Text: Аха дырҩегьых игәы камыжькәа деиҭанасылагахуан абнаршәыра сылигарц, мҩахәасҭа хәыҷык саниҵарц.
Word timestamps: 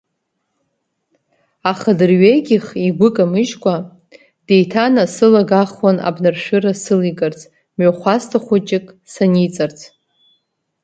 Аха 1.71 1.91
дырҩегьых 1.97 2.65
игәы 2.87 3.09
камыжькәа 3.15 3.75
деиҭанасылагахуан 4.45 5.97
абнаршәыра 6.07 6.73
сылигарц, 6.81 7.39
мҩахәасҭа 7.77 8.37
хәыҷык 8.45 8.85
саниҵарц. 9.13 9.79